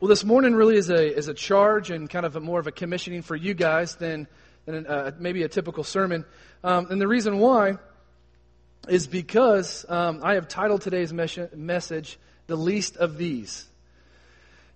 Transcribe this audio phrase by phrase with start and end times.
[0.00, 2.68] Well, this morning really is a, is a charge and kind of a, more of
[2.68, 4.28] a commissioning for you guys than,
[4.64, 6.24] than uh, maybe a typical sermon.
[6.62, 7.78] Um, and the reason why
[8.88, 12.16] is because um, I have titled today's mes- message,
[12.46, 13.66] The Least of These.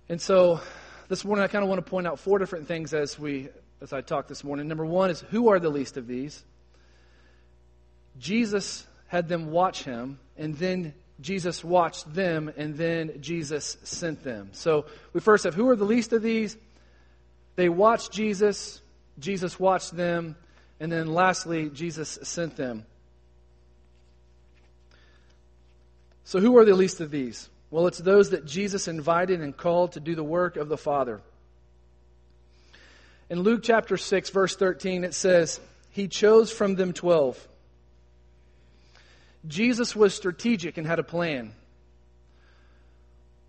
[0.09, 0.59] And so
[1.07, 3.47] this morning I kind of want to point out four different things as, we,
[3.79, 4.67] as I talk this morning.
[4.67, 6.43] Number one is who are the least of these?
[8.19, 14.49] Jesus had them watch him, and then Jesus watched them, and then Jesus sent them.
[14.53, 16.57] So we first have who are the least of these?
[17.55, 18.81] They watched Jesus,
[19.19, 20.35] Jesus watched them,
[20.79, 22.85] and then lastly, Jesus sent them.
[26.23, 27.49] So who are the least of these?
[27.69, 31.21] Well, it's those that Jesus invited and called to do the work of the Father.
[33.29, 37.47] In Luke chapter 6, verse 13, it says, He chose from them twelve
[39.47, 41.53] Jesus was strategic and had a plan.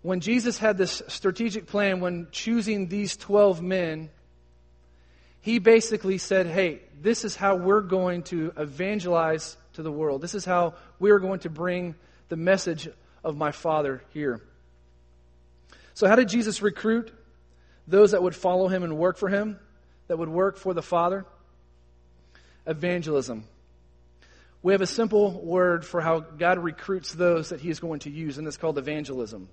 [0.01, 4.09] When Jesus had this strategic plan when choosing these 12 men,
[5.41, 10.21] he basically said, Hey, this is how we're going to evangelize to the world.
[10.21, 11.95] This is how we're going to bring
[12.29, 12.87] the message
[13.23, 14.41] of my Father here.
[15.93, 17.11] So, how did Jesus recruit
[17.87, 19.59] those that would follow him and work for him,
[20.07, 21.25] that would work for the Father?
[22.67, 23.45] Evangelism
[24.65, 28.09] we have a simple word for how God recruits those that He is going to
[28.09, 29.47] use, and it's called evangelism.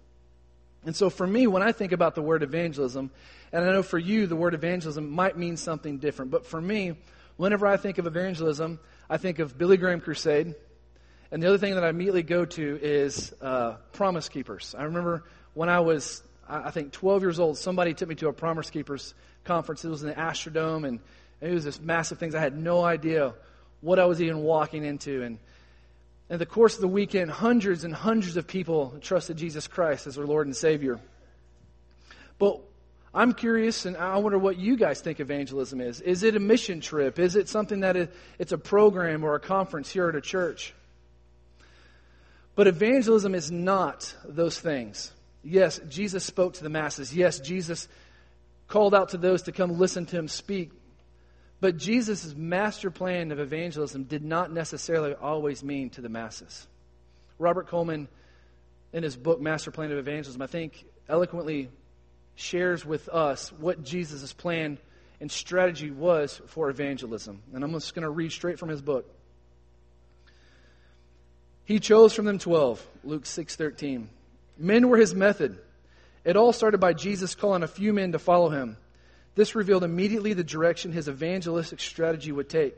[0.86, 3.10] And so for me, when I think about the word evangelism,
[3.52, 6.96] and I know for you the word evangelism might mean something different, but for me,
[7.36, 10.54] whenever I think of evangelism, I think of Billy Graham Crusade.
[11.30, 14.74] And the other thing that I immediately go to is uh, Promise Keepers.
[14.78, 18.32] I remember when I was, I think, 12 years old, somebody took me to a
[18.32, 19.12] Promise Keepers
[19.44, 19.84] conference.
[19.84, 21.00] It was in the Astrodome, and
[21.42, 22.34] it was this massive thing.
[22.34, 23.34] I had no idea
[23.82, 25.22] what I was even walking into.
[25.22, 25.38] And
[26.30, 30.14] in the course of the weekend, hundreds and hundreds of people trusted Jesus Christ as
[30.14, 30.98] their Lord and Savior.
[32.38, 32.60] But
[33.12, 36.00] I'm curious, and I wonder what you guys think evangelism is.
[36.00, 37.18] Is it a mission trip?
[37.18, 38.08] Is it something that is,
[38.38, 40.72] it's a program or a conference here at a church?
[42.54, 45.12] But evangelism is not those things.
[45.44, 47.14] Yes, Jesus spoke to the masses.
[47.14, 47.88] Yes, Jesus
[48.68, 50.70] called out to those to come listen to him speak.
[51.62, 56.66] But Jesus' master plan of evangelism did not necessarily always mean to the masses.
[57.38, 58.08] Robert Coleman,
[58.92, 61.70] in his book, Master Plan of Evangelism, I think eloquently
[62.34, 64.76] shares with us what Jesus' plan
[65.20, 67.40] and strategy was for evangelism.
[67.54, 69.08] And I'm just going to read straight from his book.
[71.64, 74.08] He chose from them 12, Luke 6:13.
[74.58, 75.60] Men were his method.
[76.24, 78.78] It all started by Jesus calling a few men to follow him.
[79.34, 82.76] This revealed immediately the direction his evangelistic strategy would take.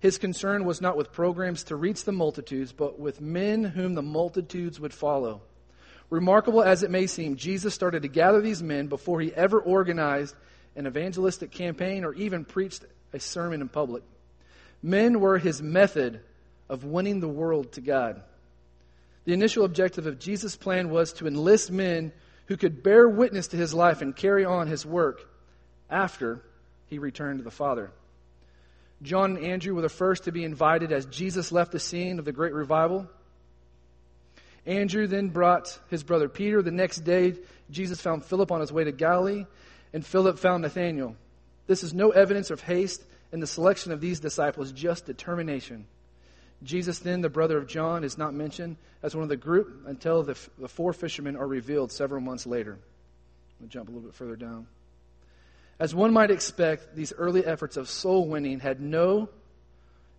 [0.00, 4.02] His concern was not with programs to reach the multitudes, but with men whom the
[4.02, 5.40] multitudes would follow.
[6.10, 10.34] Remarkable as it may seem, Jesus started to gather these men before he ever organized
[10.76, 14.02] an evangelistic campaign or even preached a sermon in public.
[14.82, 16.20] Men were his method
[16.68, 18.22] of winning the world to God.
[19.24, 22.12] The initial objective of Jesus' plan was to enlist men
[22.46, 25.28] who could bear witness to his life and carry on his work
[25.90, 26.42] after
[26.86, 27.90] he returned to the Father.
[29.02, 32.24] John and Andrew were the first to be invited as Jesus left the scene of
[32.24, 33.08] the great revival.
[34.66, 36.62] Andrew then brought his brother Peter.
[36.62, 37.34] The next day,
[37.70, 39.46] Jesus found Philip on his way to Galilee,
[39.92, 41.16] and Philip found Nathanael.
[41.66, 45.86] This is no evidence of haste in the selection of these disciples, just determination.
[46.62, 50.24] Jesus, then, the brother of John, is not mentioned as one of the group until
[50.24, 52.78] the, the four fishermen are revealed several months later.
[53.60, 54.66] To jump a little bit further down.
[55.80, 59.28] As one might expect, these early efforts of soul winning had no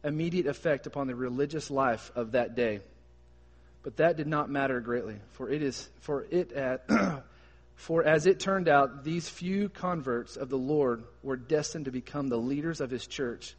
[0.03, 2.79] immediate effect upon the religious life of that day.
[3.83, 6.89] But that did not matter greatly, for it is for it at
[7.75, 12.27] for as it turned out, these few converts of the Lord were destined to become
[12.27, 13.55] the leaders of his church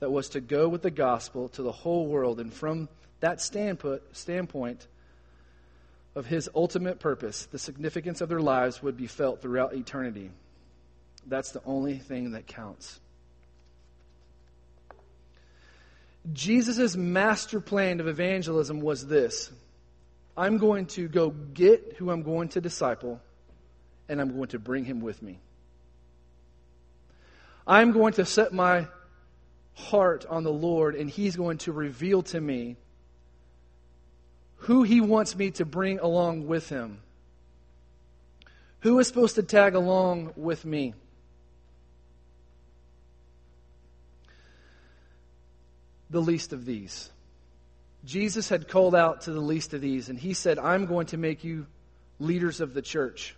[0.00, 2.88] that was to go with the gospel to the whole world and from
[3.20, 4.86] that standpoint, standpoint
[6.14, 10.30] of his ultimate purpose, the significance of their lives would be felt throughout eternity.
[11.26, 13.00] That's the only thing that counts.
[16.32, 19.50] Jesus' master plan of evangelism was this
[20.36, 23.20] I'm going to go get who I'm going to disciple,
[24.08, 25.38] and I'm going to bring him with me.
[27.66, 28.86] I'm going to set my
[29.74, 32.76] heart on the Lord, and he's going to reveal to me
[34.62, 37.00] who he wants me to bring along with him.
[38.80, 40.94] Who is supposed to tag along with me?
[46.10, 47.10] The least of these.
[48.04, 51.16] Jesus had called out to the least of these, and he said, I'm going to
[51.16, 51.66] make you
[52.18, 53.34] leaders of the church.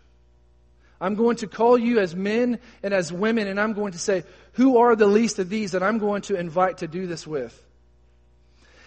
[1.00, 4.24] I'm going to call you as men and as women, and I'm going to say,
[4.52, 7.58] Who are the least of these that I'm going to invite to do this with?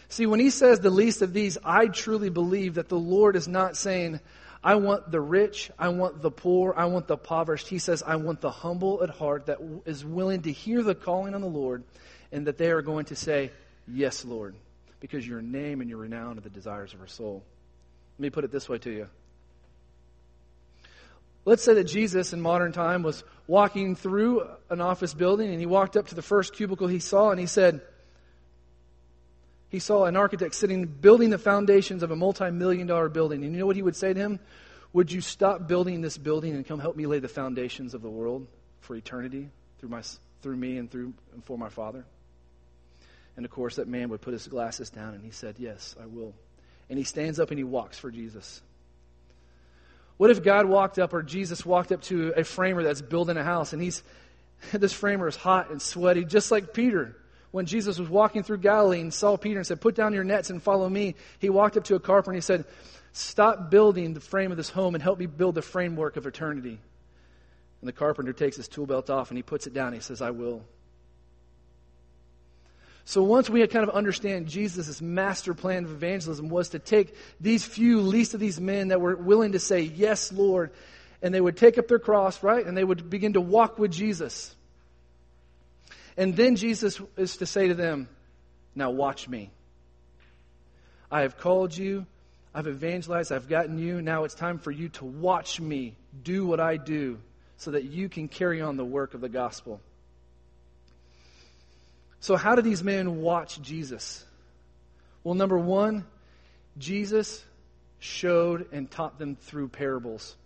[0.09, 3.47] See, when he says the least of these, I truly believe that the Lord is
[3.47, 4.19] not saying,
[4.63, 7.67] I want the rich, I want the poor, I want the impoverished.
[7.67, 11.33] He says, I want the humble at heart that is willing to hear the calling
[11.33, 11.83] on the Lord
[12.31, 13.51] and that they are going to say,
[13.87, 14.55] Yes, Lord,
[14.99, 17.43] because your name and your renown are the desires of our soul.
[18.17, 19.07] Let me put it this way to you.
[21.45, 25.65] Let's say that Jesus in modern time was walking through an office building and he
[25.65, 27.81] walked up to the first cubicle he saw and he said,
[29.67, 33.43] he saw an architect sitting building the foundations of a multi million dollar building.
[33.43, 34.39] And you know what he would say to him?
[34.93, 38.09] Would you stop building this building and come help me lay the foundations of the
[38.09, 38.47] world
[38.81, 40.03] for eternity through, my,
[40.43, 42.05] through me and, through, and for my Father?
[43.35, 46.05] And of course, that man would put his glasses down and he said, Yes, I
[46.05, 46.33] will.
[46.89, 48.61] And he stands up and he walks for Jesus.
[50.17, 53.43] What if God walked up or Jesus walked up to a framer that's building a
[53.43, 54.03] house and he's
[54.73, 57.15] this framer is hot and sweaty, just like Peter
[57.53, 60.49] when Jesus was walking through Galilee and saw Peter and said, Put down your nets
[60.49, 62.65] and follow me, he walked up to a carpenter and he said,
[63.11, 66.79] Stop building the frame of this home and help me build the framework of eternity.
[67.79, 69.87] And the carpenter takes his tool belt off and he puts it down.
[69.87, 70.65] And he says, I will.
[73.05, 77.65] So once we kind of understand Jesus' master plan of evangelism was to take these
[77.65, 80.71] few, least of these men that were willing to say, Yes, Lord,
[81.21, 82.65] and they would take up their cross, right?
[82.65, 84.55] And they would begin to walk with Jesus.
[86.15, 88.07] And then Jesus is to say to them,
[88.73, 89.49] Now watch me.
[91.11, 92.05] I have called you,
[92.55, 94.01] I've evangelized, I've gotten you.
[94.01, 97.19] Now it's time for you to watch me do what I do
[97.57, 99.81] so that you can carry on the work of the gospel.
[102.23, 104.23] So, how do these men watch Jesus?
[105.25, 106.05] Well, number one,
[106.77, 107.43] Jesus
[107.99, 110.37] showed and taught them through parables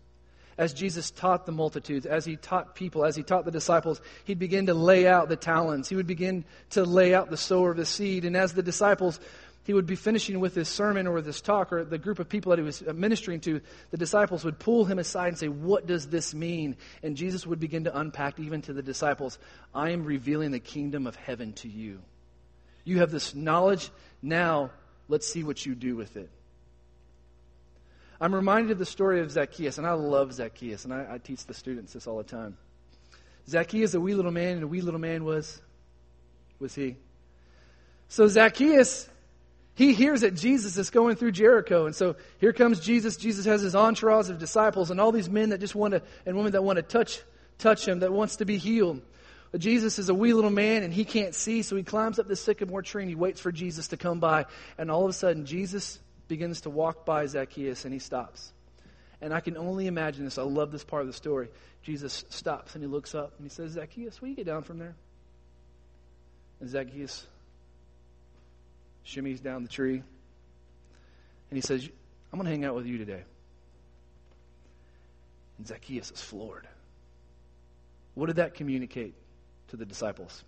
[0.57, 4.39] as Jesus taught the multitudes, as he taught people, as he taught the disciples, he'd
[4.39, 5.87] begin to lay out the talents.
[5.87, 8.25] He would begin to lay out the sower of the seed.
[8.25, 9.19] And as the disciples,
[9.67, 12.51] he would be finishing with his sermon or this talk, or the group of people
[12.51, 13.59] that he was ministering to,
[13.91, 16.77] the disciples would pull him aside and say, What does this mean?
[17.03, 19.37] And Jesus would begin to unpack even to the disciples,
[19.75, 21.99] I am revealing the kingdom of heaven to you.
[22.85, 23.91] You have this knowledge.
[24.21, 24.71] Now,
[25.09, 26.29] let's see what you do with it.
[28.21, 31.45] I'm reminded of the story of Zacchaeus, and I love Zacchaeus, and I, I teach
[31.45, 32.55] the students this all the time.
[33.49, 35.61] Zacchaeus, a wee little man, and a wee little man was,
[36.57, 36.95] was he.
[38.07, 39.09] So Zacchaeus,
[39.77, 43.15] he hears that Jesus is going through Jericho, and so here comes Jesus.
[43.15, 46.35] Jesus has his entourage of disciples, and all these men that just want to, and
[46.35, 47.21] women that want to touch,
[47.59, 49.01] touch him, that wants to be healed.
[49.51, 52.27] But Jesus is a wee little man, and he can't see, so he climbs up
[52.27, 54.47] the sycamore tree, and he waits for Jesus to come by,
[54.79, 58.51] and all of a sudden, Jesus begins to walk by Zacchaeus and he stops.
[59.21, 60.37] And I can only imagine this.
[60.37, 61.49] I love this part of the story.
[61.83, 64.77] Jesus stops and he looks up and he says, Zacchaeus, will you get down from
[64.79, 64.95] there?
[66.59, 67.25] And Zacchaeus
[69.07, 70.03] shimmies down the tree
[71.49, 71.87] and he says,
[72.31, 73.23] I'm going to hang out with you today.
[75.57, 76.67] And Zacchaeus is floored.
[78.15, 79.13] What did that communicate
[79.69, 80.43] to the disciples?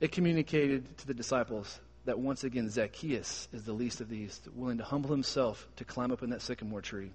[0.00, 4.78] It communicated to the disciples that once again Zacchaeus is the least of these, willing
[4.78, 7.10] to humble himself to climb up in that sycamore tree.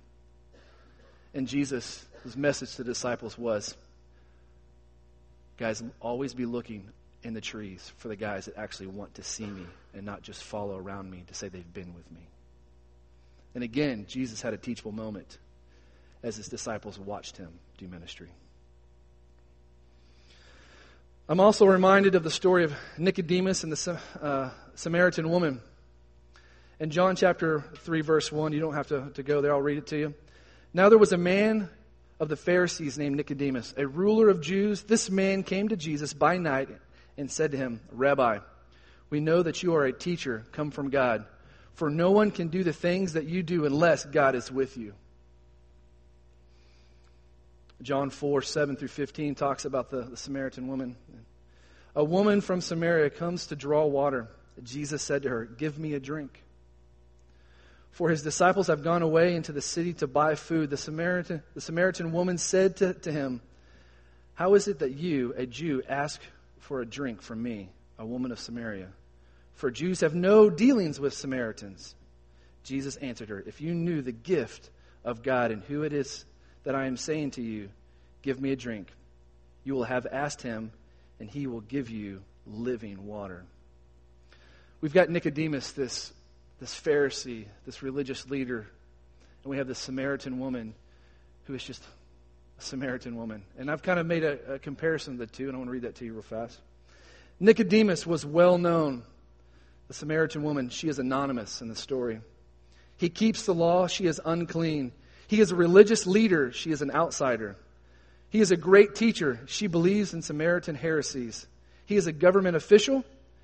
[1.34, 2.06] And Jesus'
[2.36, 3.76] message to the disciples was
[5.58, 6.90] guys, always be looking
[7.24, 10.44] in the trees for the guys that actually want to see me and not just
[10.44, 12.28] follow around me to say they've been with me.
[13.54, 15.38] And again, Jesus had a teachable moment
[16.24, 18.30] as his disciples watched him do ministry.
[21.28, 25.62] I'm also reminded of the story of Nicodemus and the uh, Samaritan woman.
[26.80, 29.78] In John chapter 3, verse 1, you don't have to, to go there, I'll read
[29.78, 30.14] it to you.
[30.74, 31.70] Now there was a man
[32.20, 34.84] of the Pharisees named Nicodemus, a ruler of Jews.
[34.84, 36.70] This man came to Jesus by night
[37.18, 38.40] and said to him, Rabbi,
[39.10, 41.26] we know that you are a teacher come from God,
[41.74, 44.94] for no one can do the things that you do unless God is with you.
[47.82, 50.96] John 4, 7 through 15 talks about the, the Samaritan woman.
[51.96, 54.28] A woman from Samaria comes to draw water.
[54.64, 56.44] Jesus said to her, Give me a drink.
[57.92, 60.70] For his disciples have gone away into the city to buy food.
[60.70, 63.42] The Samaritan, the Samaritan woman said to, to him,
[64.36, 66.22] How is it that you, a Jew, ask
[66.62, 68.88] for a drink from me, a woman of Samaria?
[69.54, 71.96] For Jews have no dealings with Samaritans.
[72.64, 74.70] Jesus answered her, If you knew the gift
[75.04, 76.26] of God and who it is
[76.64, 77.70] that I am saying to you,
[78.22, 78.88] Give me a drink.
[79.64, 80.72] You will have asked him,
[81.20, 83.44] and he will give you living water.
[84.80, 86.14] We've got Nicodemus, this,
[86.60, 88.68] this Pharisee, this religious leader,
[89.44, 90.74] and we have this Samaritan woman
[91.46, 91.84] who is just
[92.62, 93.44] Samaritan woman.
[93.58, 95.72] And I've kind of made a, a comparison of the two, and I want to
[95.72, 96.60] read that to you real fast.
[97.40, 99.04] Nicodemus was well known.
[99.88, 102.22] The Samaritan woman, she is anonymous in the story.
[102.98, 104.92] He keeps the law, she is unclean.
[105.28, 107.56] He is a religious leader, she is an outsider.
[108.30, 111.48] He is a great teacher, she believes in Samaritan heresies.
[111.86, 113.04] He is a government official,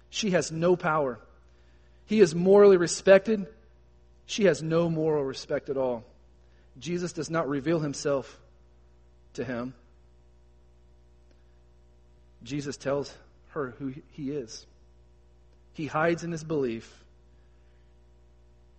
[0.10, 1.20] she has no power.
[2.06, 3.48] He is morally respected,
[4.26, 6.06] she has no moral respect at all.
[6.80, 8.40] Jesus does not reveal himself
[9.34, 9.74] to him.
[12.44, 13.14] Jesus tells
[13.50, 14.66] her who he is.
[15.74, 17.04] He hides in his belief.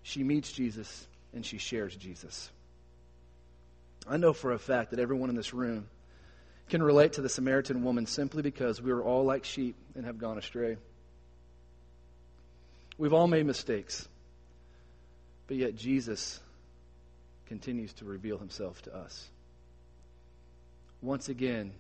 [0.02, 2.50] She meets Jesus and she shares Jesus.
[4.09, 5.87] I know for a fact that everyone in this room
[6.69, 10.19] can relate to the Samaritan woman simply because we are all like sheep and have
[10.19, 10.76] gone astray.
[12.97, 14.09] We've all made mistakes,
[15.47, 16.40] but yet Jesus
[17.47, 19.28] continues to reveal himself to us.
[21.00, 21.73] Once again,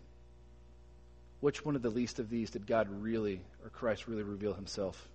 [1.40, 5.08] which one of the least of these did God really, or Christ really reveal himself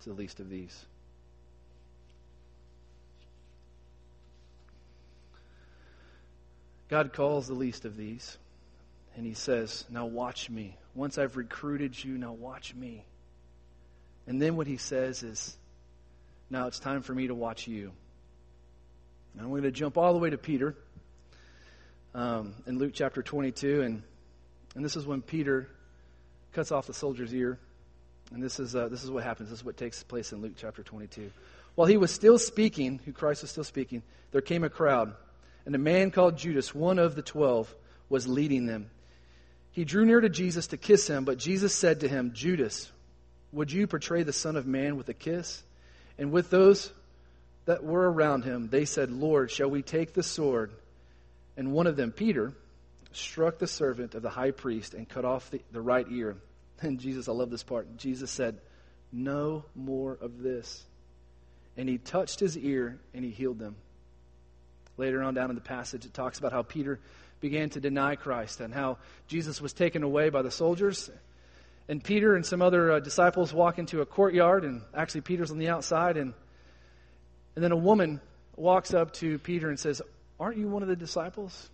[0.00, 0.84] to the least of these?
[6.88, 8.36] God calls the least of these,
[9.16, 10.76] and he says, Now watch me.
[10.94, 13.04] Once I've recruited you, now watch me.
[14.26, 15.56] And then what he says is,
[16.50, 17.92] Now it's time for me to watch you.
[19.36, 20.76] And we're going to jump all the way to Peter
[22.14, 23.82] um, in Luke chapter 22.
[23.82, 24.02] And,
[24.74, 25.68] and this is when Peter
[26.52, 27.58] cuts off the soldier's ear.
[28.32, 29.50] And this is, uh, this is what happens.
[29.50, 31.30] This is what takes place in Luke chapter 22.
[31.74, 35.14] While he was still speaking, who Christ was still speaking, there came a crowd.
[35.66, 37.74] And a man called Judas, one of the twelve,
[38.08, 38.90] was leading them.
[39.72, 42.92] He drew near to Jesus to kiss him, but Jesus said to him, Judas,
[43.50, 45.62] would you portray the Son of Man with a kiss?
[46.18, 46.92] And with those
[47.64, 50.70] that were around him, they said, Lord, shall we take the sword?
[51.56, 52.52] And one of them, Peter,
[53.12, 56.36] struck the servant of the high priest and cut off the, the right ear.
[56.80, 57.96] And Jesus, I love this part.
[57.96, 58.60] Jesus said,
[59.12, 60.84] No more of this.
[61.76, 63.76] And he touched his ear and he healed them.
[64.96, 66.98] Later on down in the passage, it talks about how Peter
[67.40, 71.10] began to deny Christ and how Jesus was taken away by the soldiers.
[71.88, 75.58] And Peter and some other uh, disciples walk into a courtyard, and actually, Peter's on
[75.58, 76.34] the outside, and
[77.54, 78.20] and then a woman
[78.56, 80.02] walks up to Peter and says,
[80.38, 81.70] Aren't you one of the disciples?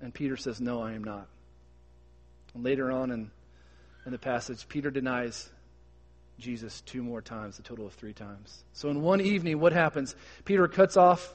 [0.00, 1.28] And Peter says, No, I am not.
[2.54, 3.30] And later on in,
[4.04, 5.50] in the passage, Peter denies
[6.38, 8.64] Jesus two more times, a total of three times.
[8.72, 10.14] So in one evening, what happens?
[10.44, 11.34] Peter cuts off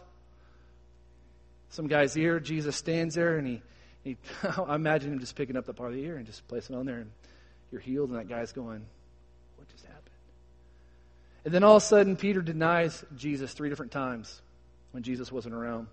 [1.69, 2.39] some guy's ear.
[2.39, 3.61] Jesus stands there and he,
[4.03, 4.17] he
[4.67, 6.79] I imagine him just picking up the part of the ear and just placing it
[6.79, 7.11] on there and
[7.71, 8.85] you're healed and that guy's going,
[9.57, 10.01] What just happened?
[11.45, 14.41] And then all of a sudden, Peter denies Jesus three different times
[14.91, 15.87] when Jesus wasn't around.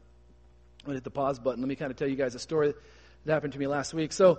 [0.89, 1.61] I'm going to hit the pause button.
[1.61, 2.73] Let me kind of tell you guys a story
[3.27, 4.11] that happened to me last week.
[4.11, 4.39] So,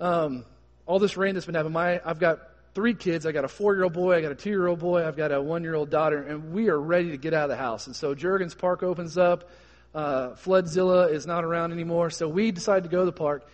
[0.00, 0.46] um,
[0.86, 2.38] all this rain that's been happening, my, I've got
[2.74, 3.26] three kids.
[3.26, 5.18] I got a four year old boy, I got a two year old boy, I've
[5.18, 7.62] got a one year old daughter, and we are ready to get out of the
[7.62, 7.88] house.
[7.88, 9.50] And so, Jurgens Park opens up.
[9.94, 12.08] Uh, Floodzilla is not around anymore.
[12.08, 13.46] So, we decide to go to the park.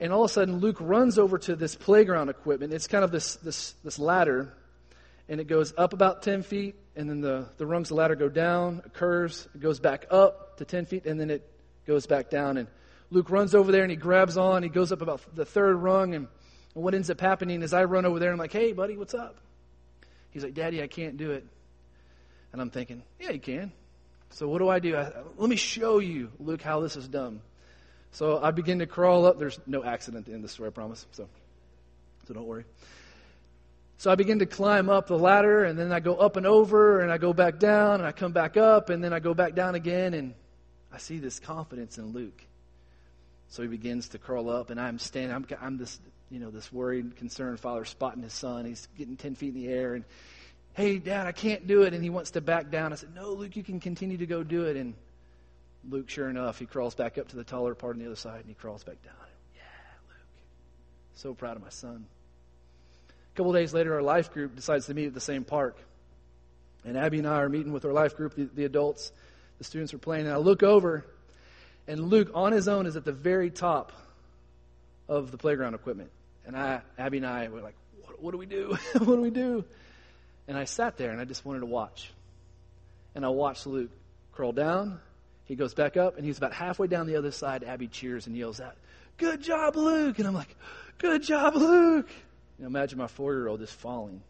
[0.00, 2.72] And all of a sudden, Luke runs over to this playground equipment.
[2.72, 4.54] It's kind of this, this, this ladder
[5.28, 8.16] and it goes up about 10 feet, and then the, the rungs of the ladder
[8.16, 11.48] go down, it curves, it goes back up to 10 feet, and then it
[11.88, 12.58] goes back down.
[12.58, 12.68] And
[13.10, 16.14] Luke runs over there and he grabs on, he goes up about the third rung,
[16.14, 16.28] and,
[16.74, 18.96] and what ends up happening is I run over there and I'm like, hey, buddy,
[18.96, 19.38] what's up?
[20.30, 21.44] He's like, Daddy, I can't do it.
[22.52, 23.72] And I'm thinking, yeah, you can.
[24.30, 24.94] So what do I do?
[24.94, 27.40] I, let me show you, Luke, how this is done.
[28.12, 29.38] So I begin to crawl up.
[29.38, 31.06] There's no accident in this story, I promise.
[31.12, 31.28] So,
[32.26, 32.64] so don't worry.
[33.96, 37.00] So I begin to climb up the ladder, and then I go up and over,
[37.00, 39.54] and I go back down, and I come back up, and then I go back
[39.54, 40.34] down again, and
[40.92, 42.44] I see this confidence in Luke.
[43.48, 45.34] So he begins to curl up, and I'm standing.
[45.34, 45.98] I'm, I'm this,
[46.30, 48.66] you know, this worried, concerned father spotting his son.
[48.66, 50.04] He's getting ten feet in the air, and
[50.74, 52.92] hey, Dad, I can't do it, and he wants to back down.
[52.92, 54.76] I said, No, Luke, you can continue to go do it.
[54.76, 54.94] And
[55.88, 58.40] Luke, sure enough, he crawls back up to the taller part on the other side,
[58.40, 59.14] and he crawls back down.
[59.54, 59.62] Yeah,
[60.08, 60.42] Luke.
[61.14, 62.06] So proud of my son
[63.08, 65.78] A couple days later, our life group decides to meet at the same park.
[66.84, 69.12] And Abby and I are meeting with our life group, the, the adults.
[69.58, 70.26] The students were playing.
[70.26, 71.04] And I look over,
[71.86, 73.92] and Luke, on his own, is at the very top
[75.08, 76.10] of the playground equipment.
[76.46, 77.74] And I, Abby and I were like,
[78.04, 78.76] what, what do we do?
[78.92, 79.64] what do we do?
[80.46, 82.10] And I sat there and I just wanted to watch.
[83.14, 83.90] And I watched Luke
[84.32, 85.00] crawl down.
[85.44, 87.64] He goes back up, and he's about halfway down the other side.
[87.64, 88.76] Abby cheers and yells out,
[89.16, 90.18] Good job, Luke!
[90.18, 90.54] And I'm like,
[90.98, 92.08] Good job, Luke!
[92.58, 94.22] You know, imagine my four year old just falling.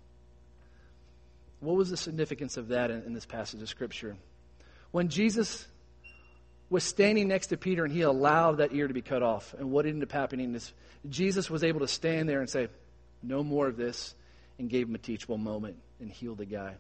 [1.61, 4.17] What was the significance of that in, in this passage of Scripture?
[4.91, 5.67] When Jesus
[6.71, 9.55] was standing next to Peter and he allowed that ear to be cut off.
[9.59, 10.73] And what ended up happening is
[11.09, 12.69] Jesus was able to stand there and say,
[13.23, 14.15] No more of this,
[14.59, 16.75] and gave him a teachable moment and healed the guy.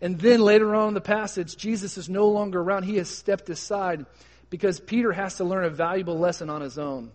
[0.00, 2.84] And then later on in the passage, Jesus is no longer around.
[2.84, 4.04] He has stepped aside
[4.50, 7.12] because Peter has to learn a valuable lesson on his own.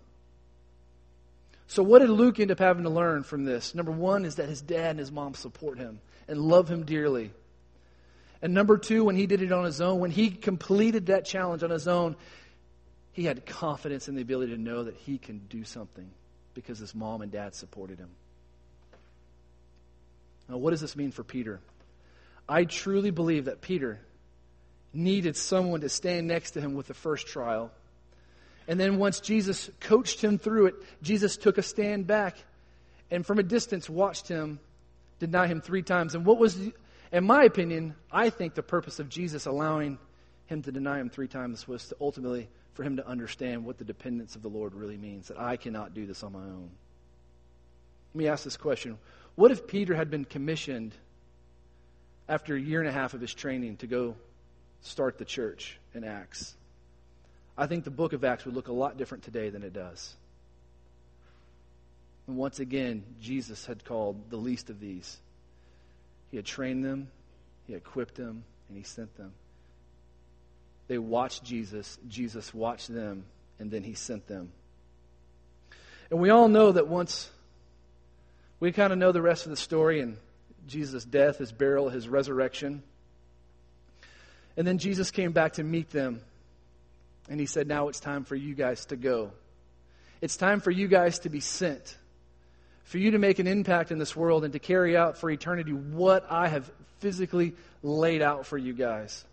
[1.67, 3.75] So, what did Luke end up having to learn from this?
[3.75, 7.31] Number one is that his dad and his mom support him and love him dearly.
[8.41, 11.63] And number two, when he did it on his own, when he completed that challenge
[11.63, 12.15] on his own,
[13.13, 16.10] he had confidence in the ability to know that he can do something
[16.53, 18.10] because his mom and dad supported him.
[20.48, 21.60] Now, what does this mean for Peter?
[22.48, 24.00] I truly believe that Peter
[24.94, 27.72] needed someone to stand next to him with the first trial.
[28.67, 32.38] And then once Jesus coached him through it, Jesus took a stand back
[33.10, 34.60] and from a distance watched him
[35.20, 36.15] deny him three times.
[36.15, 36.58] And what was
[37.11, 39.97] in my opinion, I think the purpose of Jesus allowing
[40.47, 43.83] him to deny him three times was to ultimately for him to understand what the
[43.83, 46.69] dependence of the Lord really means, that I cannot do this on my own.
[48.13, 48.97] Let me ask this question
[49.35, 50.93] What if Peter had been commissioned
[52.29, 54.15] after a year and a half of his training to go
[54.81, 56.55] start the church in Acts?
[57.57, 60.15] I think the book of Acts would look a lot different today than it does.
[62.27, 65.17] And once again, Jesus had called the least of these
[66.29, 67.10] he had trained them,
[67.65, 69.34] He equipped them, and He sent them.
[70.88, 73.25] They watched Jesus, Jesus watched them,
[73.60, 74.51] and then He sent them.
[76.10, 77.29] And we all know that once
[78.60, 80.17] we kind of know the rest of the story and
[80.67, 82.84] Jesus' death, His burial, His resurrection.
[84.55, 86.22] And then Jesus came back to meet them.
[87.29, 89.31] And he said, Now it's time for you guys to go.
[90.22, 91.98] It's time for you guys to be sent
[92.88, 95.74] for you to make an impact in this world and to carry out for eternity
[95.74, 97.53] what I have physically
[97.84, 99.25] laid out for you guys.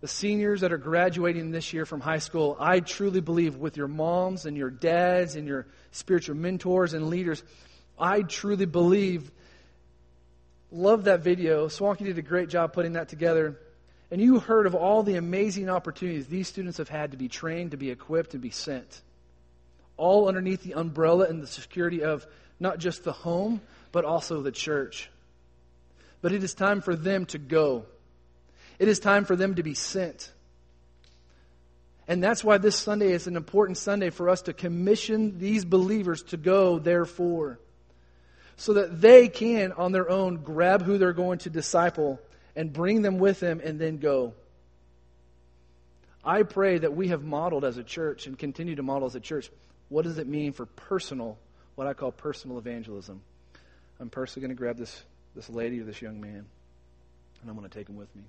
[0.00, 3.86] The seniors that are graduating this year from high school, I truly believe with your
[3.86, 7.44] moms and your dads and your spiritual mentors and leaders,
[7.96, 9.30] I truly believe.
[10.72, 11.68] Love that video.
[11.68, 13.56] Swanky did a great job putting that together.
[14.10, 17.70] And you heard of all the amazing opportunities these students have had to be trained,
[17.70, 19.02] to be equipped, to be sent
[19.96, 22.26] all underneath the umbrella and the security of
[22.60, 23.60] not just the home,
[23.92, 25.10] but also the church.
[26.22, 27.86] But it is time for them to go.
[28.78, 30.30] It is time for them to be sent.
[32.08, 36.22] And that's why this Sunday is an important Sunday for us to commission these believers
[36.24, 37.58] to go, therefore,
[38.56, 42.20] so that they can, on their own, grab who they're going to disciple
[42.54, 44.34] and bring them with them and then go.
[46.24, 49.20] I pray that we have modeled as a church and continue to model as a
[49.20, 49.50] church
[49.88, 51.38] what does it mean for personal,
[51.74, 53.20] what I call personal evangelism?
[54.00, 55.02] I'm personally going to grab this,
[55.34, 56.44] this lady or this young man,
[57.40, 58.22] and I'm going to take him with me.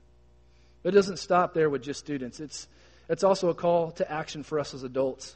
[0.83, 2.39] But it doesn't stop there with just students.
[2.39, 2.67] It's,
[3.09, 5.35] it's also a call to action for us as adults.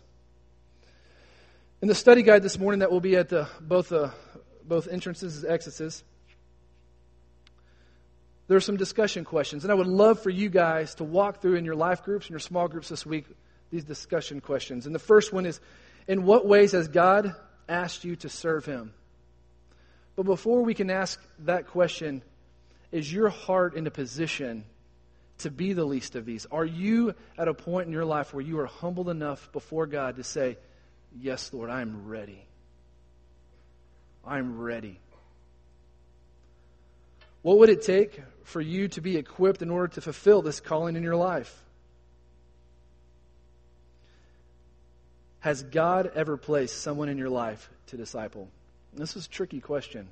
[1.81, 4.09] In the study guide this morning that will be at the, both, uh,
[4.63, 6.03] both entrances and exits,
[8.47, 9.63] there are some discussion questions.
[9.63, 12.31] And I would love for you guys to walk through in your life groups and
[12.31, 13.25] your small groups this week
[13.71, 14.85] these discussion questions.
[14.85, 15.59] And the first one is
[16.07, 17.35] in what ways has God
[17.67, 18.93] asked you to serve Him?
[20.15, 22.21] But before we can ask that question,
[22.91, 24.65] is your heart in a position
[25.39, 26.45] to be the least of these?
[26.51, 30.17] Are you at a point in your life where you are humbled enough before God
[30.17, 30.57] to say,
[31.19, 32.45] Yes, Lord, I'm ready?
[34.25, 34.99] I'm ready.
[37.41, 40.95] What would it take for you to be equipped in order to fulfill this calling
[40.95, 41.63] in your life?
[45.41, 48.47] Has God ever placed someone in your life to disciple?
[48.93, 50.07] This is a tricky question.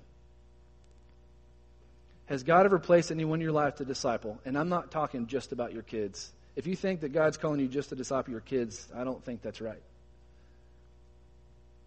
[2.26, 4.39] Has God ever placed anyone in your life to disciple?
[4.46, 6.32] And I'm not talking just about your kids.
[6.56, 9.42] If you think that God's calling you just to disciple your kids, I don't think
[9.42, 9.82] that's right.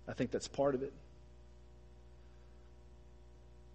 [0.08, 0.92] I think that's part of it.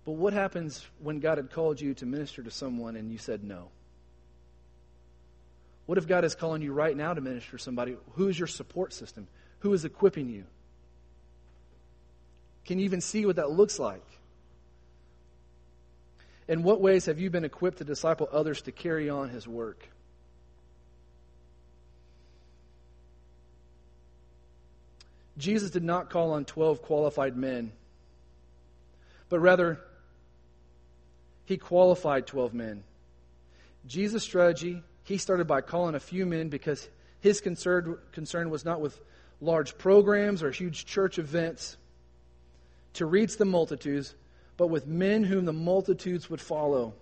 [0.06, 3.44] But what happens when God had called you to minister to someone and you said
[3.44, 3.70] no?
[5.86, 7.98] What if God is calling you right now to minister to somebody?
[8.14, 9.28] Who's your support system?
[9.60, 10.46] Who is equipping you?
[12.66, 14.04] Can you even see what that looks like?
[16.48, 19.90] In what ways have you been equipped to disciple others to carry on his work?
[25.38, 27.72] Jesus did not call on 12 qualified men,
[29.30, 29.80] but rather,
[31.46, 32.84] he qualified 12 men.
[33.86, 36.90] Jesus' strategy, he started by calling a few men because
[37.22, 39.00] his concern, concern was not with
[39.40, 41.78] large programs or huge church events
[42.94, 44.16] to reach the multitudes,
[44.58, 46.94] but with men whom the multitudes would follow.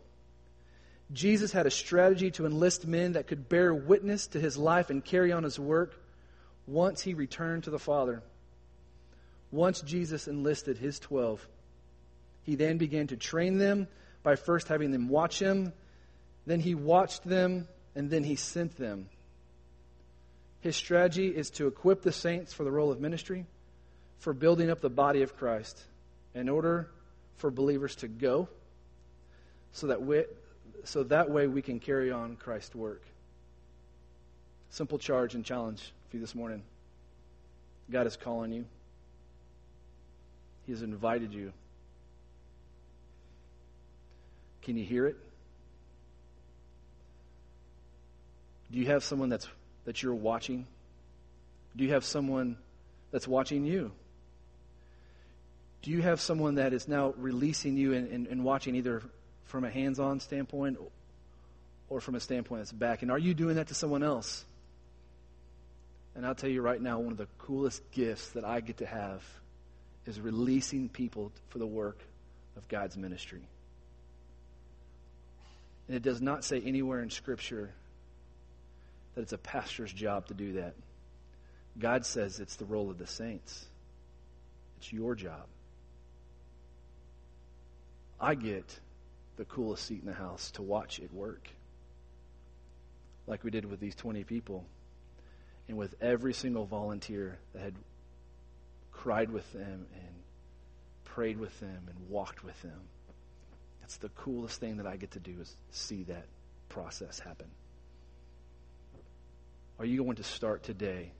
[1.14, 5.06] Jesus had a strategy to enlist men that could bear witness to his life and
[5.06, 6.02] carry on his work
[6.68, 8.24] once he returned to the Father.
[9.52, 11.48] Once Jesus enlisted his 12,
[12.44, 13.88] he then began to train them
[14.24, 15.72] by first having them watch him,
[16.46, 19.08] then he watched them, and then he sent them.
[20.66, 23.46] His strategy is to equip the saints for the role of ministry,
[24.18, 25.80] for building up the body of Christ,
[26.34, 26.90] in order
[27.38, 28.50] for believers to go,
[29.74, 30.24] so that, we,
[30.84, 33.04] so that way we can carry on Christ's work.
[34.72, 36.64] Simple charge and challenge for you this morning.
[37.92, 38.66] God is calling you.
[40.66, 41.54] He has invited you.
[44.64, 45.18] Can you hear it?
[48.72, 49.48] Do you have someone that's
[49.86, 50.68] that you're watching?
[51.76, 52.58] Do you have someone
[53.12, 53.92] that's watching you?
[55.82, 59.04] Do you have someone that is now releasing you and, and, and watching either
[59.46, 60.80] from a hands on standpoint
[61.90, 63.04] or from a standpoint that's back?
[63.04, 64.44] And are you doing that to someone else?
[66.16, 68.86] And I'll tell you right now, one of the coolest gifts that I get to
[68.86, 69.24] have
[70.06, 72.00] is releasing people for the work
[72.58, 73.42] of God's ministry.
[75.88, 77.70] And it does not say anywhere in Scripture
[79.16, 80.76] that it's a pastor's job to do that.
[81.80, 83.66] God says it's the role of the saints,
[84.78, 85.46] it's your job.
[88.20, 88.80] I get
[89.36, 91.50] the coolest seat in the house to watch it work,
[93.28, 94.66] like we did with these 20 people,
[95.68, 97.74] and with every single volunteer that had
[98.92, 100.16] cried with them and
[101.04, 102.80] prayed with them and walked with them.
[103.82, 106.26] That's the coolest thing that I get to do is see that
[106.70, 107.48] process happen.
[109.78, 111.12] Are you going to start today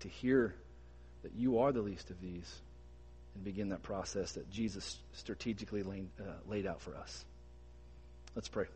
[0.00, 0.54] to hear
[1.22, 2.50] that you are the least of these
[3.34, 6.32] and begin that process that Jesus strategically laid, uh,
[6.66, 7.24] out for us?
[8.34, 8.66] Let's pray.